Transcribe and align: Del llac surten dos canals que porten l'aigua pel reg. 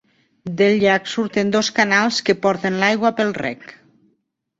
Del 0.59 0.77
llac 0.83 1.09
surten 1.11 1.51
dos 1.55 1.69
canals 1.79 2.17
que 2.31 2.35
porten 2.47 2.79
l'aigua 2.85 3.13
pel 3.21 3.31
reg. 3.39 3.67